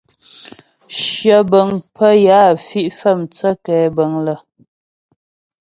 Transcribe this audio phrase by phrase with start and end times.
[1.01, 4.35] Shyə bə̀ŋ pə́ yə á fi' fə̀'ə mthə́ kɛ̌bəŋ lə.